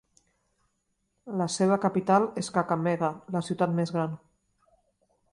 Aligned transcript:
La 1.41 1.45
seva 1.55 1.77
capital 1.83 2.25
és 2.43 2.49
Kakamega, 2.55 3.09
la 3.35 3.41
ciutat 3.49 3.77
més 3.81 3.93
gran. 3.99 4.17